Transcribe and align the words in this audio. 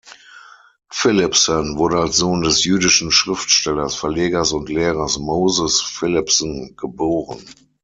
Philippson 0.91 1.77
wurde 1.77 1.99
als 1.99 2.17
Sohn 2.17 2.41
des 2.41 2.63
jüdischen 2.63 3.11
Schriftstellers, 3.11 3.93
Verlegers 3.95 4.51
und 4.51 4.67
Lehrers 4.67 5.19
Moses 5.19 5.79
Philippson 5.79 6.75
geboren. 6.75 7.45